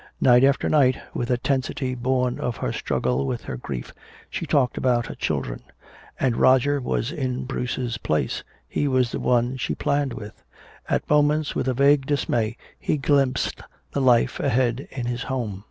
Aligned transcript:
Night 0.19 0.43
after 0.43 0.67
night, 0.67 0.99
with 1.13 1.29
a 1.29 1.37
tensity 1.37 1.93
born 1.93 2.39
of 2.39 2.57
her 2.57 2.73
struggle 2.73 3.27
with 3.27 3.43
her 3.43 3.55
grief, 3.55 3.93
she 4.31 4.47
talked 4.47 4.75
about 4.75 5.05
her 5.05 5.13
children. 5.13 5.61
And 6.19 6.37
Roger 6.37 6.81
was 6.81 7.11
in 7.11 7.45
Bruce's 7.45 7.99
place, 7.99 8.43
he 8.67 8.87
was 8.87 9.11
the 9.11 9.19
one 9.19 9.57
she 9.57 9.75
planned 9.75 10.13
with. 10.13 10.43
At 10.89 11.07
moments 11.07 11.53
with 11.53 11.67
a 11.67 11.75
vague 11.75 12.07
dismay 12.07 12.57
he 12.79 12.97
glimpsed 12.97 13.61
the 13.91 14.01
life 14.01 14.39
ahead 14.39 14.87
in 14.89 15.05
his 15.05 15.21
home. 15.21 15.59